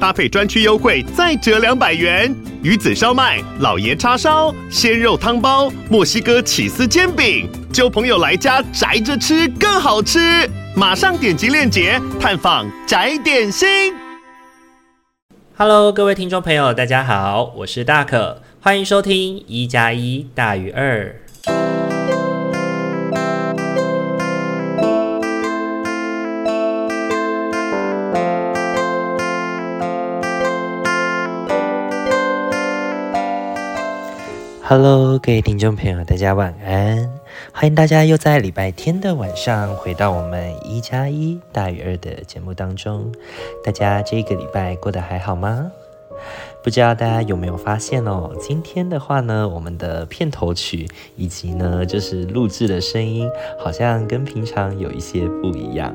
[0.00, 2.34] 搭配专区优惠再折两百元。
[2.62, 10.48] 鱼子烧麦、老爷叉烧、鲜肉汤包、墨西哥起司煎饼，揪朋友来家宅着吃更好吃。
[10.74, 13.94] 马上点击链接探访宅点心。
[15.56, 21.16] Hello，各位听众朋友，大家好，我是大可，欢迎收听一加一大于二。
[34.68, 37.08] Hello，各位听众朋友，大家晚安！
[37.52, 43.12] 欢迎大家又在礼拜天的晚上回到我们一加一大于二的节目当中。
[43.64, 45.70] 大家这个礼拜过得还好吗？
[46.64, 48.32] 不知道大家有没有发现哦？
[48.40, 55.94] 今天的话呢，我们的片头曲以及呢，就是录制的声音，好像跟平常有一些不一样。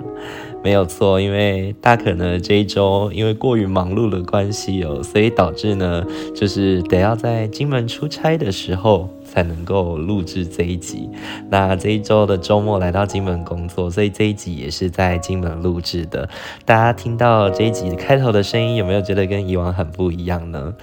[0.64, 11.10] 没有错，因为大可呢这一周因为过于忙碌的关系哦，所以导致呢，就是得要在金门出差的时候才能够录制这一集。
[11.50, 16.30] 那这一周的周末来到金门工作，所以这一集也是在金门录制的。
[16.64, 20.74] 大家听到这一集开头的声音，有没有觉得跟以往很不一样呢？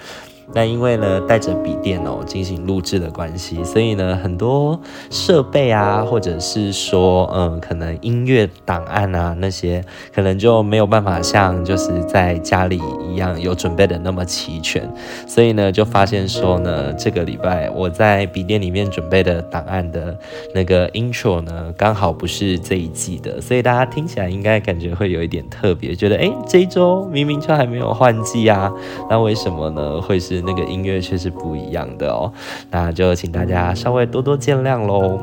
[0.55, 14.91] 那因为呢，带着笔电哦进行录制的关系，所以呢，很多设备啊，或者是说，嗯，可能音乐档案啊那些，可能就没有办法像就是在家里一样有准备的那么齐全。
[15.27, 20.19] 所以呢，就发现说呢，这个礼拜我在笔电里面准备的档案的
[20.55, 28.73] 那个 intro 呢，刚好不是这一季的，所以大家听起来应该感觉会有一点特别，觉得诶，这一周明明就还没有换季啊，
[29.11, 30.01] 那为什么呢？
[30.01, 30.38] 会是？
[30.43, 32.33] 那个音乐却是不一样的哦，
[32.71, 35.19] 那就请大家稍微多多见谅喽。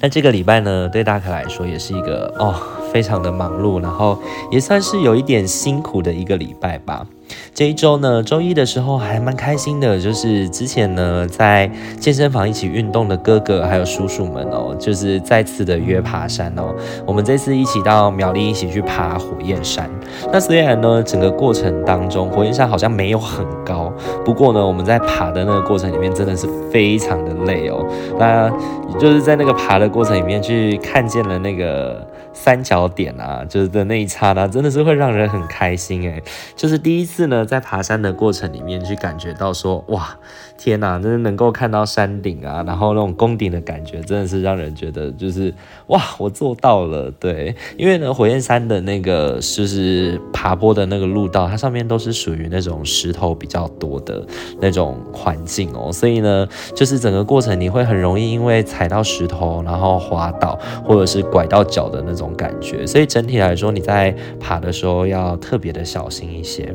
[0.00, 2.54] 那这个礼拜呢，对大可来说也是一个哦，
[2.92, 4.18] 非常的忙碌，然后
[4.50, 7.06] 也算是有一点辛苦的一个礼拜吧。
[7.54, 16.74] 这一周呢，周一的时候还蛮开心的，就是之前呢在健身房一起运动的哥哥还有叔叔们哦，就是再次的约爬山哦。
[17.06, 19.90] 我们这次一起到苗栗一起去爬火焰山。
[20.32, 23.92] 那虽然呢整个过程当中火焰山好像没有很高，
[24.24, 27.86] 不过呢我们在爬的那个过程里面真的是非常的累哦。
[28.18, 28.50] 那
[28.98, 32.06] 就是在那个爬的过程里面去看见了那个。
[32.36, 36.22] 三角点啊，就是的那一刹那，真的是会让人很开心诶。
[36.54, 40.16] 就是第一次呢，在爬山的过程里面去感觉到说，哇，
[40.58, 45.52] 天哪，真的能够看到山顶啊，然后那种攻顶的感觉，真的是让人觉得就是
[45.86, 47.10] 哇，我做到了。
[47.18, 54.22] 对，因为呢，火焰山的那个就是爬坡的那个路道，它上面都是属于那种石头比较多的
[54.60, 62.26] 那种环境哦，所以呢，就是整个过程你会很容易因为踩到石头，然后滑倒，或者是拐到脚的那种。
[62.36, 66.74] 感觉，所以整体来说，你在爬的时候要特别的小心一些。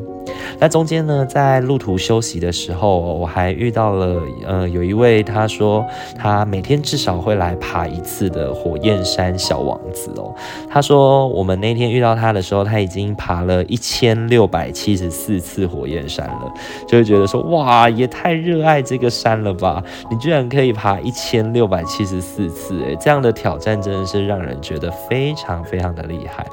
[0.58, 5.84] 那中间呢，在路途休息的时候，我还遇到了，呃，有一位他说
[6.16, 10.32] 他每天至少会来爬一次的火焰山小王子哦。
[10.70, 16.52] 他说我们那天遇到他的时候，他已经爬了一千六百七十四次火焰山了，
[16.86, 19.82] 就会觉得说哇，也太热爱这个山了吧！
[20.10, 26.46] 你居然可以爬一千六百七十四次，诶，这样的挑战真的是让人觉得非常非常的厉害。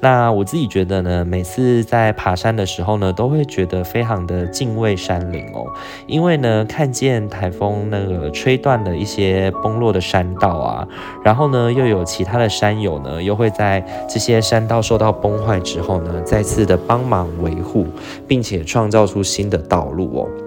[0.00, 5.66] 那我自己觉得呢，每次在爬山的时候呢，都会觉得非常的敬畏山林哦，
[6.06, 10.86] 因为呢，看见台风那个吹断的一些崩落的山道啊，
[11.24, 17.86] 然后呢，又有其他的山友呢，又会在这些山道受到崩坏之后呢，再次的帮忙维护，
[18.28, 20.45] 并且创造出新的道路哦。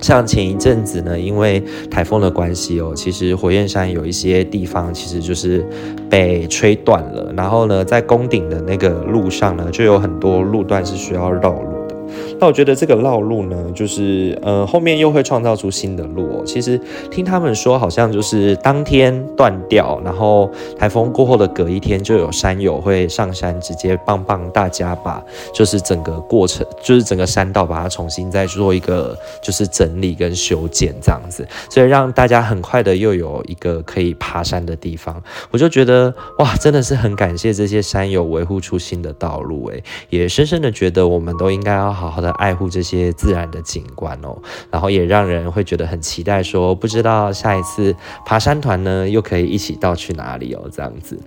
[0.00, 5.64] 像前一阵子呢，因为台风的关系哦，其实火焰山有一些地方其实就是
[6.08, 11.96] 被吹断了，然后呢，在宫顶的那个路上呢，就有很多路段是需要绕路的。
[12.40, 16.42] 那我觉得这个绕路呢，就是呃后面又会创造出新的路。
[16.44, 25.22] 其实听他们说，好像就是当天断掉，然后台风过后的隔一天，就有山友会上山直接帮帮大家把，
[25.52, 35.22] 就是整个过程，就是整个山道把它重新再做一个就是整理跟修建这样子，所以让大家很快的又有一个可以爬山的地方。
[35.50, 41.90] 我就觉得哇，真的是很感谢这些山友维护出新的道路，诶，也深深的觉得我们都应该要。
[41.90, 44.36] 好好的爱护这些自然的景观哦，
[44.70, 47.94] 然后也让人会觉得很期待，说不知道下一次
[48.24, 51.18] 爬山团呢又可以一起到去哪里哦，这样子。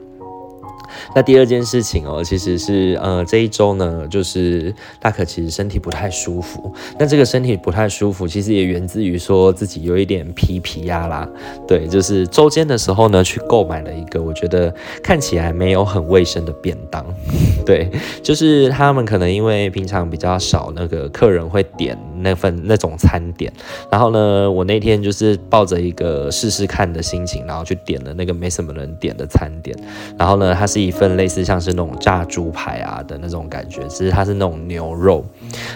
[1.15, 6.73] 那第二件事情哦，其实是呃这一周呢，就是大可其实身体不太舒服。
[6.99, 11.27] 那这个身体不太舒服，其实也源自于说自己有一点皮皮呀啦。
[11.67, 17.05] 对，就是周间的时候呢，去购买了一个我觉得看起来没有很卫生的便当。
[17.65, 17.89] 对，
[18.21, 23.51] 就是他们可能因为平常比较少那个客人会点那份那种餐点，
[23.89, 29.77] 然后呢，我那天就是抱着一个试试看的心情，然后去点了那个没什么人点的餐点，
[30.17, 35.23] 然后呢，它是一份类似像是那种炸猪排啊的那种感觉，其实它是那种牛肉，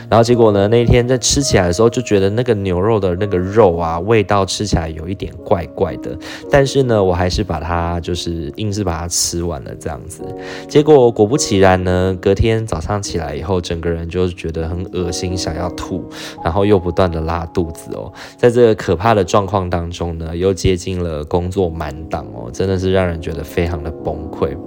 [0.10, 6.18] 然后结果呢，那天在吃起来的时候就觉得那个牛肉的那个肉啊，味道吃起来有一点怪怪的，
[6.52, 10.22] 但是呢，我还是把它就是硬是把它吃完了这样子，
[10.68, 11.78] 结果果不其然。
[11.78, 16.04] 呢，隔天早上起来以后，整个人就是觉得很恶心，想要吐，
[16.44, 24.58] 然后又不断的拉肚子哦，在这个可怕的状况当中呢，又接近了工作满档哦，真的是让人觉得非常的崩溃。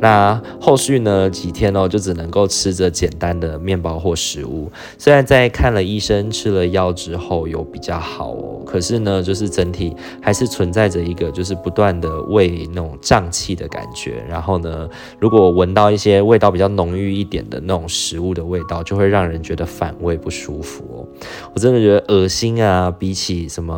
[0.00, 4.55] 那后续呢几天哦，就只能够吃着简单的面包或食物。
[4.98, 14.24] 虽然在看了医生、吃了药之后有比较好哦，可是呢，就是整体还是存在着一个就是不断的胃那种胀气的感觉。
[14.28, 14.88] 然后呢，
[15.18, 21.06] 如果闻到一些味道比较浓郁一点的那种食物的味道，就会让人觉得反胃不舒服哦。
[21.54, 23.74] 我真的觉得恶心啊，比起什么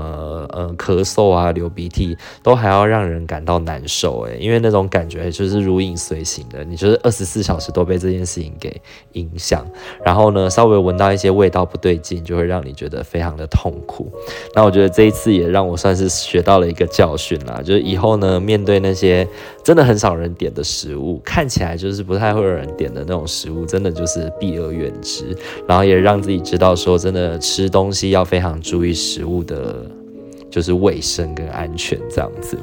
[0.50, 8.80] 呃咳嗽啊、流鼻涕，都还要让人感到难受诶，因为那种感觉就是如影随形的，你就是二十四小时都被这件事情给
[9.12, 9.66] 影响。
[10.04, 14.10] 然后呢，稍会闻到一些味道不对劲，就会让你觉得非常的痛苦。
[14.54, 19.26] 那我觉得这一次也让我算是学到了一个教训啦，就是以后呢，面对那些
[19.62, 25.36] 真的很少人点的食物，看起来就是不太会有人点的那种食物，真的就是避而远之。
[25.66, 29.84] 然后也让自己知道说，真的吃东西要非常注意食物的，
[30.50, 32.56] 就是卫生跟安全这样子。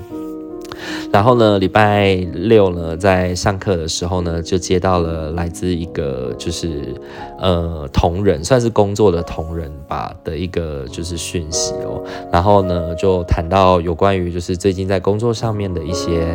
[1.11, 6.93] 然后呢，礼拜六呢，在上课的时候呢，就接到了来自一个就是
[7.39, 12.03] 呃同仁，算是工作的同仁吧的一个就是讯息哦。
[12.31, 16.25] 然后呢，就谈到有关于就是最近在工作上面的一些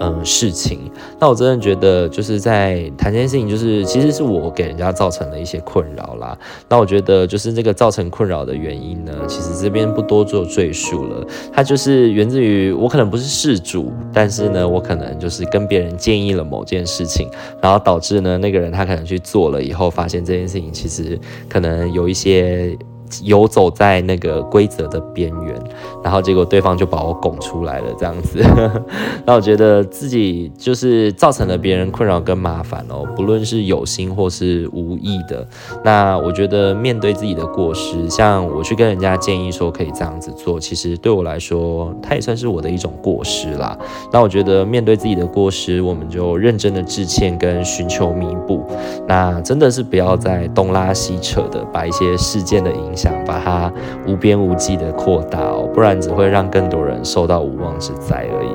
[0.00, 0.78] 嗯、事情。
[1.18, 6.38] 那我真的觉得就是在谈这件事情，就是其实是我给人家造成了一些困扰啦。
[6.68, 11.26] 那我觉得就是这个造成困扰的原因呢，其实这边不多做赘述了。
[11.52, 13.77] 它就是源自于我可能不是事主。
[14.12, 17.28] 但是呢，我可能就是跟别人建议了某件事情，
[17.60, 22.76] 然后导致呢，那个人他可能去做了以后，发现这件事情其实可能有一些。
[23.22, 25.54] 游走在那个规则的边缘，
[26.02, 28.42] 然后结果对方就把我拱出来了，这样子。
[29.24, 35.46] 那我觉得自己就是造成了别人困扰跟麻烦哦，不论是有心或是无意的。
[35.84, 43.76] 那我觉得面对自己的过失，像我去跟人家建议说可以这样子做，其实对我来说，它也算是我的一种过失啦。
[44.12, 48.64] 那我觉得面对自己的过失，我们就认真的致歉跟寻求弥补。
[49.06, 53.72] 那真的是不要再东拉西扯的把一些事件的影想把它
[54.06, 58.50] 无边无际的扩大哦，不然只会让更多人受到无妄之灾而已。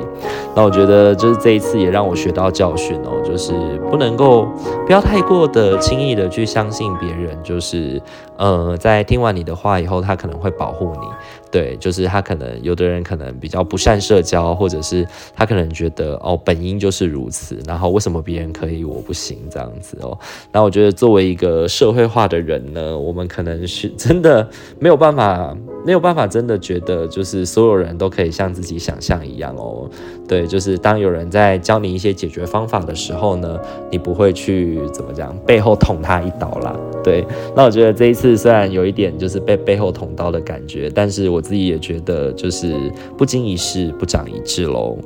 [0.54, 3.54] 那我觉得就是这一次也让我学到教训哦，就是
[3.90, 4.46] 不能够
[4.86, 8.02] 不要太过的轻易的去相信别人，就是
[8.38, 11.08] 呃，在听完你的话以后，他可能会保护你。
[11.54, 20.18] 对，就是他可能有的人可能比较不善社交，或者是他可能觉得哦，本应就是如此，然后为什么别人可以我不行这样子哦？
[20.52, 24.50] 那我觉得作为一个社会化的人呢，我们可能是真的
[24.80, 29.88] 没有办法，没有办法真的觉得就是所有人都可以像自己想象一样哦。
[30.28, 33.60] 对，就是当有人在教你一些解决方法的时候呢，
[33.92, 36.76] 你不会去怎么讲，背后捅他一刀啦。
[37.04, 37.24] 对，
[37.56, 42.74] 那我觉得这一次虽然有一点就是被背后捅刀的感觉，但是我自己也觉得就是
[43.18, 44.98] 不经一事不长一智喽。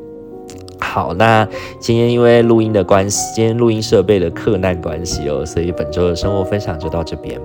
[0.79, 1.45] 好，那
[1.79, 7.41] 今天因为录音的关系，今天录音设备的克难关系哦，所以本周的生活分享就到这边。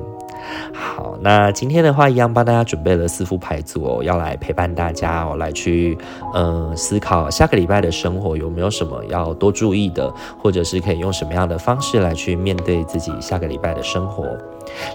[0.72, 5.96] 好，那今天的话一样帮大家准备了四副牌组哦，要来陪伴大家哦，来去
[6.34, 14.36] 呃思考下个礼拜的生活有没有什么要多注意的，或者是可以用什么样的方式来去面对自己下个礼拜的生活。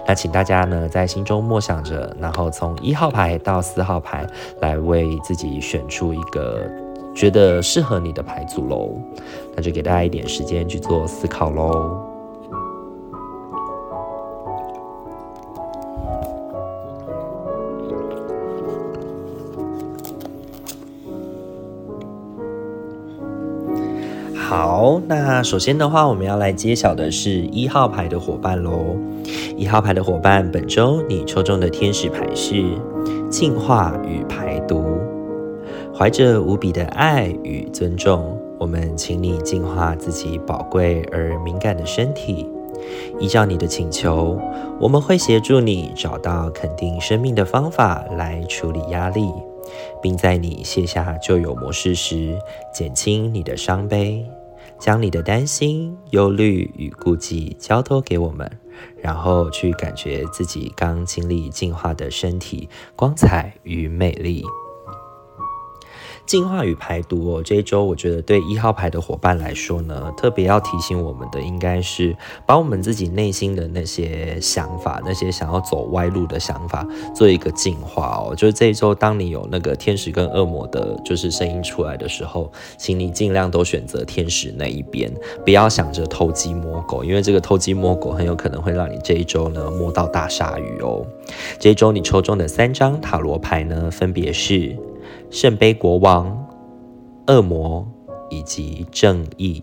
[0.06, 4.26] 那请大家呢在心中默想着，然后从一号牌到四号牌
[4.60, 6.62] 来为自己选出一个
[7.14, 8.90] 觉得适合你的牌组喽。
[9.56, 12.07] 那就给大家一点时间去做思考喽。
[24.48, 28.96] 好，那首先的话，我们要来揭晓的是一号牌的伙伴喽。
[29.58, 32.64] 一号牌的伙伴，本周你抽中的天使牌是
[33.28, 34.82] 净化与排毒，
[35.94, 42.48] 怀着无比的爱与尊重，我们请你净化自己宝贵而敏感的身体。
[43.20, 44.40] 依照你的请求，
[44.80, 49.30] 我们会协助你找到肯定生命的方法来处理压力，
[50.00, 52.34] 并在你卸下旧有模式时，
[52.72, 54.24] 减轻你的伤悲。
[54.78, 58.50] 将你的担心、忧虑与顾忌交托给我们，
[59.00, 64.44] 然后去感觉自己刚经历进化的身体光彩与美丽。
[66.28, 78.34] 净化与排毒哦，这一周我觉得对一号牌的伙伴来说呢，特别要提醒我们的，应该是把我们自己内心的那些想法，那些想要走歪路的想法，做一个净化哦。
[78.36, 85.10] 就是这一周，当你有那个天使跟恶魔的，就是声音出来的时候，请你尽量都选择天使那一边，
[85.46, 91.06] 不要想着偷鸡摸狗，因为这个偷鸡摸狗很有可能会让你这一周呢摸到大鲨鱼哦。
[91.58, 94.76] 这一周你抽中的三张塔罗牌呢，分别是。
[95.30, 96.26] 圣杯国王、
[97.26, 97.86] 恶魔
[98.30, 99.60] 以及正义。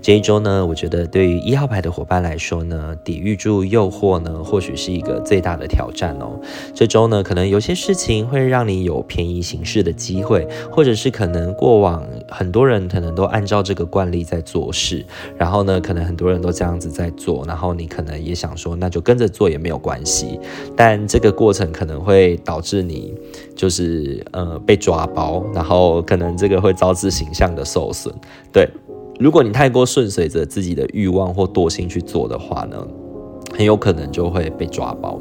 [0.00, 6.40] 这一周呢，我觉得对于一号牌的伙伴来说呢，抵御住诱惑呢，或许是一个最大的挑战哦。
[6.74, 15.04] 这周呢，可能有些事情会让你有便宜行事的机会，或者是可能过往很多人可能都按照这个惯例在做事，
[15.36, 20.38] 然后呢，可能很多人都这样子在做，然后你可能也想说，那就跟着做也没有关系，
[20.76, 23.14] 但这个过程可能会导致你
[23.56, 28.14] 就是呃被抓包，然后可能这个会招致形象的受损，
[28.52, 28.68] 对。
[29.18, 32.86] 如果你太过顺随着自己的欲望或惰性去做的话呢，
[33.52, 35.20] 很有可能就会被抓包。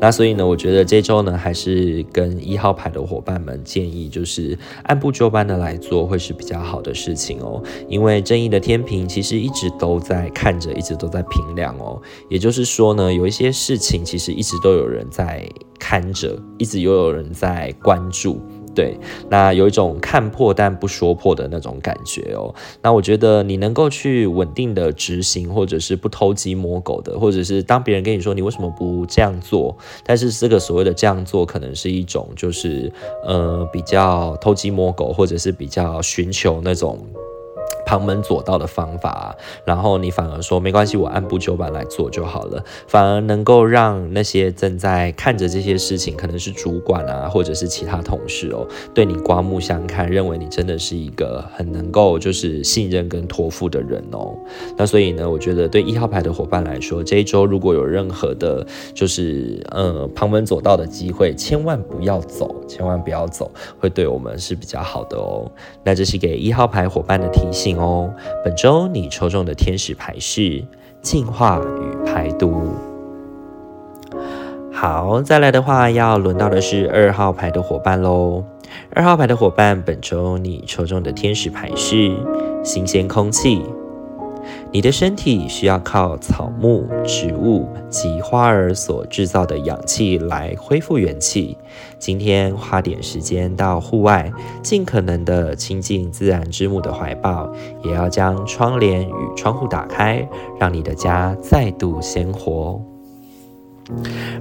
[0.00, 7.62] 那所以呢，我觉得这周呢，还是跟一号牌的伙伴们建议，就是按部就班的来做，会是比较好的事情哦。
[7.88, 12.00] 因为正义的天平其实一直都在看着，一直都在平量哦。
[12.28, 15.48] 也就是说呢，有一些事情其实一直都有人在
[15.78, 18.40] 看着，一直又有人在关注。
[18.76, 18.94] 对，
[19.30, 22.54] 那有一种看破但不说破的那种感觉哦。
[22.82, 32.92] 那我觉得你能够去稳定的执行，或者是不偷鸡摸狗的，或者是当别人跟你说你为什么不这样做，但是这个所谓的这样做，可能是一种就是
[33.26, 36.98] 呃比较偷鸡摸狗，或者是比较寻求那种。
[37.86, 54.36] 旁门左道的方法，然后你反而说没关系，我按部就班来做就好了，反而能够让那些正在看着这些事情，可能是主管啊，或者是其他同事哦，对你刮目相看，认为你真的是一个很能够就是信任跟托付的人哦。
[54.76, 65.50] 那所以呢，我觉得对一号牌的伙伴来说，这一周如果有任何的，就是呃旁门左道的机会，千万不要走，千万不要走，会对我们是比较好的哦。
[65.84, 67.78] 那这是给一号牌伙伴的提醒。
[67.78, 68.12] 哦，
[68.44, 70.64] 本周你抽中的天使牌是
[71.00, 72.70] 净化与排毒。
[74.72, 78.44] 好，再来的话，要轮到的是二号牌的伙伴喽。
[78.90, 82.12] 二号牌的伙伴，本周你抽中的天使牌是
[82.62, 83.62] 新鲜空气。
[84.76, 91.56] 你的身体需要靠草木、植物及花儿所制造的氧气来恢复元气。
[91.98, 94.30] 今天花点时间到户外，
[94.62, 97.50] 尽可能的亲近自然之母的怀抱，
[97.82, 100.28] 也要将窗帘与窗户打开，
[100.60, 102.78] 让你的家再度鲜活。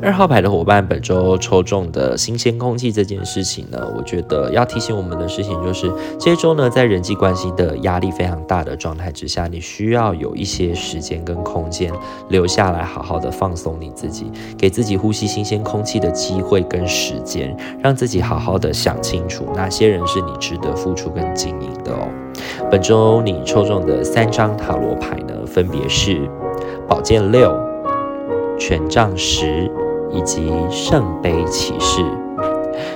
[0.02, 11.94] 二号牌的伙伴，本周抽中的新鲜空气这件事情呢，我觉得要提醒我们的事情就是，这周呢，在人际关系的压力非常大的状态之下，你需要有一些时间跟空间
[12.30, 22.08] 留下来，好好的放松你自己，给自己呼吸新鲜空气的机会跟时间，让自己好好的想清楚哪些人是你值得付出跟经营的哦。
[22.72, 26.28] 本周你抽中的三张塔罗牌呢，分别是
[26.88, 27.75] 宝剑六。
[28.58, 29.70] 权杖十
[30.12, 32.25] 以及圣杯骑士。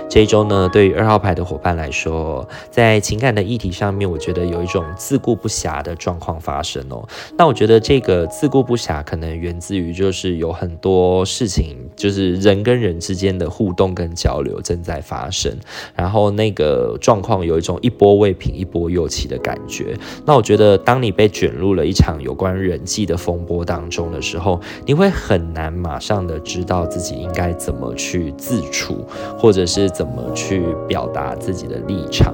[0.09, 7.07] 这一周呢，对于二号牌的伙伴来说，在情感的议题上面，我觉得有一种自顾不暇的状况发生哦。
[7.37, 15.55] 那我觉得这个自顾不暇可能源自于，就是有很多事情，就是人跟人之间的互动跟交流正在发生，
[15.95, 19.95] 然后那个状况有一种一波未平一波又起的感觉。
[20.25, 29.05] 那我觉得，当你被卷入了一场有关人际的风波当中的时候，你会很难马上的知道自己应该怎么去自处，
[29.37, 29.87] 或者是。
[29.99, 32.33] 怎么去表达自己的立场？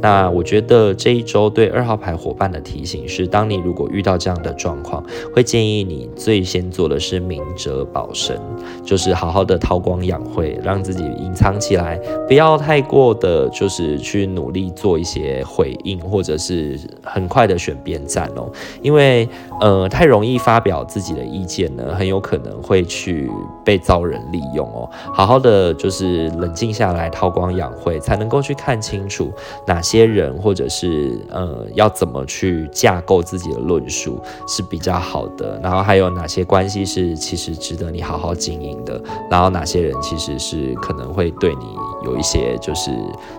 [0.00, 5.02] 那我觉得这一周对二号牌伙伴的提醒是：当你如果遇到这样的状况，
[5.34, 8.40] 会建议你最先做的是明哲保身，
[8.84, 18.50] 就是好好的韬光养晦，让自己隐藏起来，不要太过的，就是去努力做一些回应，或者是很快的选边站哦。
[18.82, 19.28] 因为
[19.60, 23.30] 呃，太容易发表自己的意见呢，很有可能会去
[23.64, 24.88] 被遭人利用哦。
[25.12, 29.32] 好好的就是冷静下来，韬光养晦，才能够去看清楚。
[29.68, 41.66] 哪些人，或者是呃要怎么去架构自己的论述是比较好的，然后还有哪些关系是其实值得你好好经营的，然后哪些人其实是可能会对你
[42.02, 42.90] 有一些，就是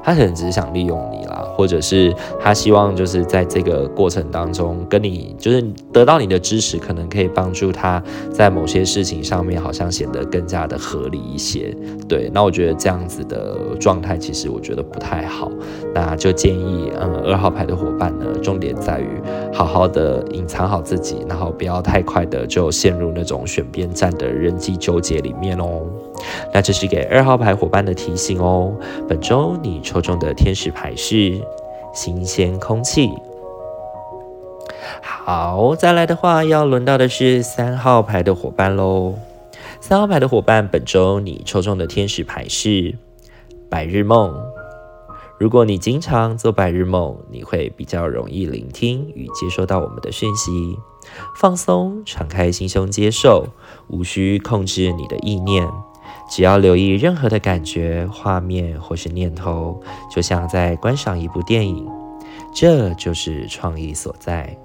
[0.04, 11.76] 他可能只是想利用你啦，或者是他希望就是在这个过程当中跟你就是得到你的支持，可能可以帮助他在某些事情上面好像显得更加的合理一些。
[12.08, 15.50] 对，那我觉得这样子的状态其实我觉得不太好，
[15.94, 19.08] 那就建议嗯二号牌的伙伴呢，重点在于
[19.54, 25.82] 好好的隐藏好自己，然后不要太快的就陷入那种选边站的人际纠结里面哦。
[26.54, 28.74] 那这是给二号牌伙伴的提醒哦。
[29.08, 31.40] 本周你抽中的天使牌是
[31.94, 33.10] 新鲜空气。
[35.02, 39.16] 好，再来的话要轮到的是三号牌的伙伴喽。
[39.80, 42.96] 三号牌的伙伴，本周你抽中的天使牌是
[43.70, 44.49] 白日梦。
[45.40, 50.78] 如果你经常做白日梦，你会比较容易聆听与接收到我们的讯息。
[51.38, 53.48] 放松，敞开心胸接受，
[53.88, 55.66] 无需控制你的意念。
[56.30, 59.82] 只要留意任何的感觉、画面或是念头，
[60.14, 61.88] 就像在观赏一部电影，
[62.54, 64.58] 这就是创意所在。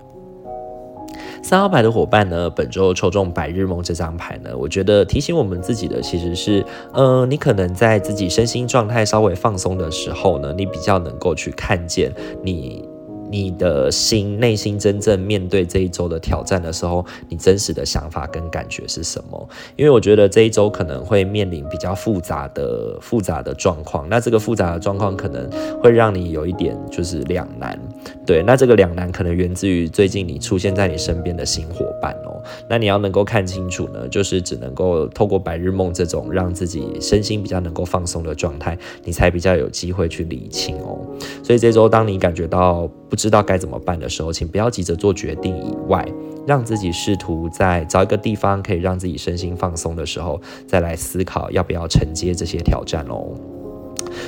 [1.44, 12.10] 三号牌的伙伴呢，本周抽中白日梦这张牌呢，我觉得提醒我们自己的其实是，呃，你可能在自己身心状态稍微放松的时候呢，你比较能够去看见
[12.42, 12.93] 你。
[13.30, 19.48] 你的心内心真正面对这一周的挑战的时候，你真实的想法跟感觉是什么？
[19.76, 25.50] 因为我觉得这一周可能会面临比较复杂的复杂的状况，那这个复杂的状况可能
[25.82, 27.78] 会让你有一点就是两难。
[28.26, 32.40] 对，那这个两难可能源自于最近你出现在你身边的新伙伴哦。
[32.68, 40.98] 那你要能够看清楚呢，就是只能够透过白日梦这种让自己身心比较能够放松的状态，你才比较有机会去理清哦。
[41.42, 45.56] 所以这周当你感觉到不知道该怎么办的时候，请不要急着做决定。
[45.56, 46.04] 以外，
[46.48, 53.30] 让自己试图在找一个地方可以让自己身心放松的时候，再来思考要不要承接这些挑战哦。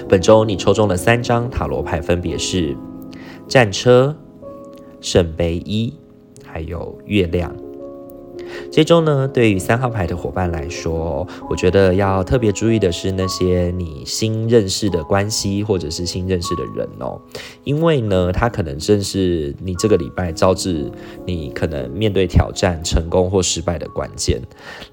[0.09, 2.77] 本周你抽中的三张塔罗牌分别是
[3.49, 4.17] 战车、
[5.01, 5.93] 圣杯一，
[6.45, 7.66] 还有月亮。
[8.71, 17.21] 这周呢，对于三号牌的伙伴来说，我觉得要特别注意的是那些你新认识的关系，或者是新认识的人哦，
[17.65, 20.91] 因为呢，他可能正是你这个礼拜招致
[21.25, 24.41] 你可能面对挑战、成功或失败的关键。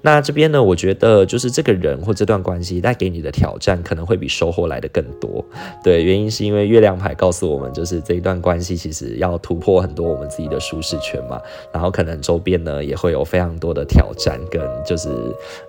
[0.00, 5.44] 那这边呢，我觉得就是这个人或这段关系带给你的挑战，可能会比收获来的更多。
[5.82, 11.40] 对，原因是因为月亮牌告诉我们，就是这一段关系其实要突破很多我们自己的舒适圈嘛，
[11.72, 15.08] 然后可能周边呢也会有非常多的挑战跟就是，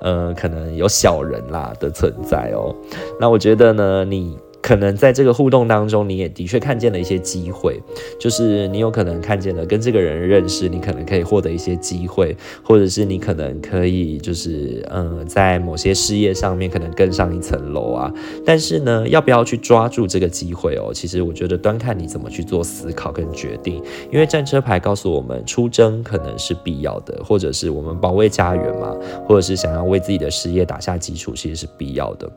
[0.02, 2.76] 呃，可能有小人啦的存在哦。
[3.20, 4.38] 那我觉得呢，你。
[4.66, 7.80] 可能在这个互动当中，你也的确看见了一些机会，
[8.20, 18.12] 就是你有可能看见了跟这个人认识，你可能可以获得一些机会，或者是你可能可以就是嗯，在某些事业上面可能更上一层楼啊。
[18.44, 20.92] 但是呢，要不要去抓住这个机会哦？
[20.92, 23.80] 其实我觉得端看你怎么去做思考跟决定。
[24.12, 28.96] 因为战车牌告诉我们，出征可能是必要的，或者是我们保卫家园嘛，
[29.28, 32.28] 或者是想要为自己的事业打下基础，其实是必要的。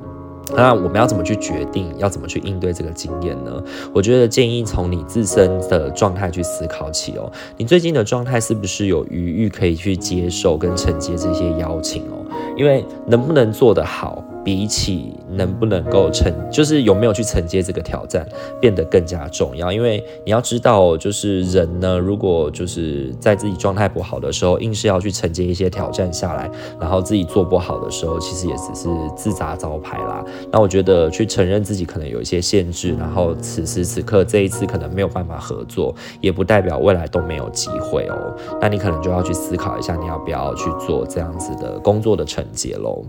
[0.56, 3.62] 那我们要怎么去决定，要怎么去应对这个经验呢？
[3.92, 7.30] 我觉得建议从你自身的状态去思考起哦。
[7.56, 12.24] 你最近的状态是不是有余裕可以去接受跟承接这些邀请哦？
[12.56, 18.26] 因为能不能做得好，比起能不能够承，就是有没有去承接这个挑战，
[18.58, 19.70] 变得更加重要。
[19.70, 30.24] 因为你要知道，就是人呢，如果就是在自己状态不好的时候，硬是要去承接一些挑战下来，然后自己做不好的时候，其实也只是自砸招牌啦。
[30.50, 38.34] 那我觉得去承认自己可能有一些限制，然后此时此刻这一次可能没有办法合作，也不代表未来都没有机会哦。
[38.62, 43.04] 那你可能就要去思考一下，你要不要去做这样子的工作的承接喽。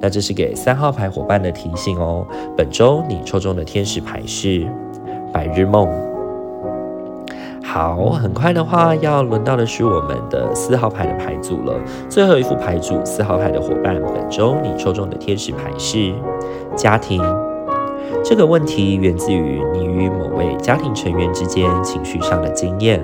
[0.00, 0.83] 那这是给三号。
[0.84, 4.66] 号牌伙伴的提醒哦，本周你抽中的天使牌是
[5.32, 5.88] 白日梦。
[7.64, 11.74] 好，很快的话要轮到的是我们的四号牌的牌组了，
[12.10, 16.12] 最后一副牌组，四号牌的伙伴，本周你抽中的天使牌是
[16.76, 17.22] 家庭。
[18.22, 23.02] 这个问题源自于你与某位家庭成员之间情绪上的经验，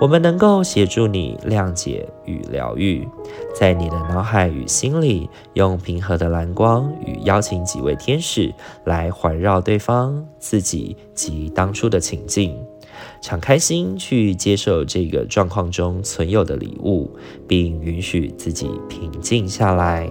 [0.00, 3.06] 我们能够协助你谅解与疗愈，
[3.54, 8.52] 在你的脑海与心里，用平和的蓝光与邀请几位天使
[8.84, 12.54] 来环绕对方、自己及当初的情境，
[13.22, 17.10] 敞开心去接受这个状况中存有的礼物，
[17.46, 20.08] 并允许自己平静下来。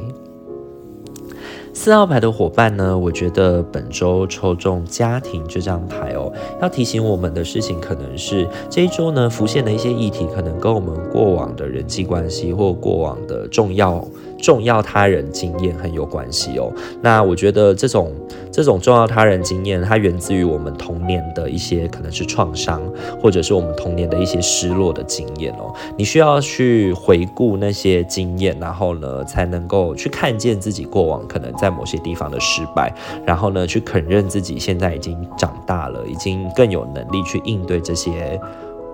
[1.80, 14.04] 四号牌的伙伴呢，我觉得本周抽中家庭这张牌哦，要提醒我们的事情可能是这一周呢浮现的一些议题，可能跟我们过往的人际关系或过往的重要。
[14.38, 16.72] 重要他人经验很有关系哦。
[17.02, 18.14] 那我觉得这种
[18.52, 22.82] 这种重要他人经验，它源自于我们童年的一些可能是创伤，
[23.22, 25.74] 或者是我们童年的一些失落的经验哦。
[25.98, 32.94] 你需要去回顾那些经验，然后呢，才能够去看见自己过往可能在某些地方的失败，
[33.26, 38.40] 然后呢，去肯认自己现在已经长大了，已经更有能力去应对这些。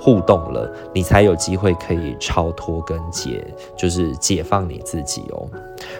[0.03, 3.41] 互动了，你才有机会可以超脱跟解，
[3.77, 5.47] 就是解放你自己哦。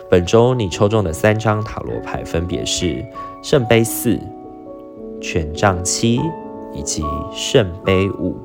[0.10, 3.02] 本周你抽中的三张塔罗牌分别是
[3.42, 4.20] 圣杯四、
[5.22, 6.20] 权杖七
[6.74, 7.02] 以及
[7.34, 8.36] 圣杯五。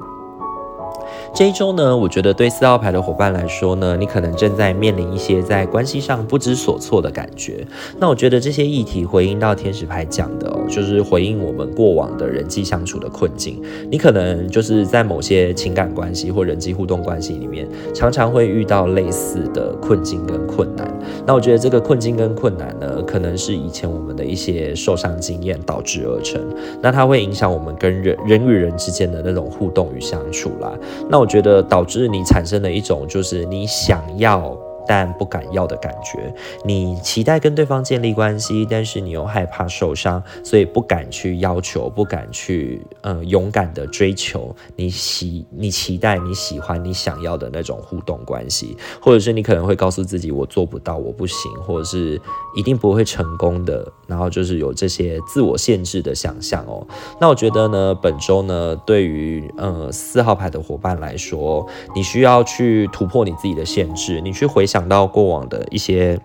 [1.34, 7.64] 这一周呢，我觉得对四号牌的伙伴来说呢，你可能正在面临一些在关系上不知所措的感觉。
[8.00, 13.62] 那我觉得这些议题回应到天使牌讲的哦，就是回应我们过往的人际相处的困境。
[13.88, 20.92] 你可能就是在某些情感关系或人际互动关系里面，常常会遇到类似的困境跟困难。
[21.24, 26.40] 那我觉得这个困境跟困难呢，可能是以前我们的一些受伤经验导致而成。
[26.82, 30.72] 那它会影响我们跟人人与人之间的那种互动与相处啦。
[31.08, 34.56] 那我觉得导致你产生了一种，就是你想要。
[34.88, 52.18] 但不敢要的感觉，你期待跟对方建立关系，但是你又害怕受伤，所以不敢去要求，不敢去，嗯、呃，勇敢的追求你喜、你期待、你喜欢、你想要的那种互动关系，或者是你可能会告诉自己我做不到，我不行，或者是
[52.56, 56.86] 一定不会成功的，然后就是有这些自我限制的想象哦。
[57.20, 64.77] 那我觉得呢，本周呢，对于呃四号牌的伙伴来说，你需要去突破你自己的限制，你去回想。
[64.78, 66.16] 想到过往的一些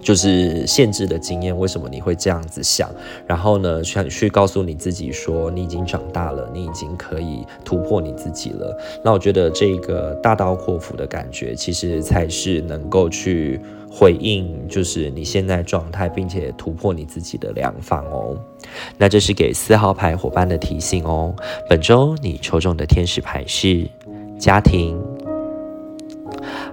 [0.00, 2.90] 就是限制的经验，为什么你会这样子想？
[3.26, 8.74] 然后呢，想去告诉你自己说，你已经长大了，你已经可以突破你自己了。
[9.04, 13.60] 那我觉得这个大刀阔斧的感觉，其实才是能够去
[13.92, 18.34] 回应，就是你现在状态，并且突破你自己的良方哦。
[18.96, 21.34] 那这是给四号牌伙伴的提醒哦。
[21.68, 23.86] 本周你抽中的天使牌是
[24.38, 24.98] 家庭。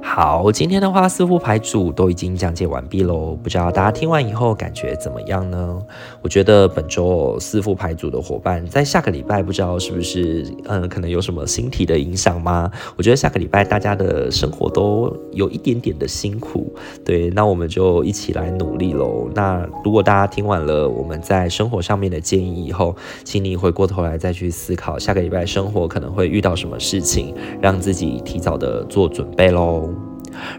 [0.03, 5.81] 好，今天的话四副牌组都已经讲解完毕喽，不知道大家听完以后感觉怎么样呢？
[6.21, 12.69] 我觉得本周四副牌组的伙伴在下个礼拜不知道是不是嗯，可能有什么星体的影响吗？
[12.97, 16.73] 我觉得下个礼拜大家的生活都有一点点的辛苦，
[17.05, 19.29] 对，那我们就一起来努力喽。
[19.33, 29.90] 那如果大家听完了我们在生活上面的建议以后，请你回过头来再去思考下个礼拜生活可能会遇到什么事情，让自己提早的做准备喽。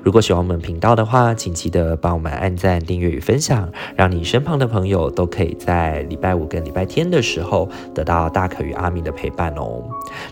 [0.03, 9.83] 如果喜欢我们频道的话，请记得帮我们按赞、订阅与分享，让你身旁的朋友都可以在礼拜五跟礼拜天的时候得到大可与阿明的陪伴哦。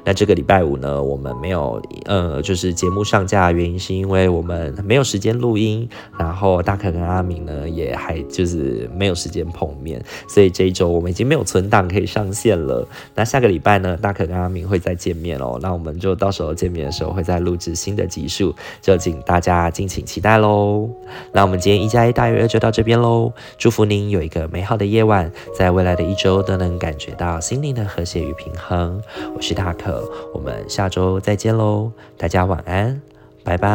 [0.05, 12.87] 那这个礼拜五呢，我们没有呃，就是节目上架原因是因为我们没有时间录音，然后大可跟阿明呢也还就是没有时间碰面，所以这一周我们已经没有存档可以上线了。
[13.15, 15.59] 那下个礼拜呢，大可跟阿明会再见面哦。
[15.63, 20.91] 那我们就到时候见面的时候会再录制新的集数，就请大家敬请期待喽。
[21.31, 23.33] 那我们今天一加一大于二就到这边喽。
[23.57, 29.01] 祝福您有一个美好的夜晚，在未来的一周都能感觉到心灵的和谐与平衡。
[29.37, 30.03] 我是大可，
[30.35, 31.93] 我们下周再见喽。
[32.19, 33.01] 大家晚安，
[33.45, 33.71] 拜拜。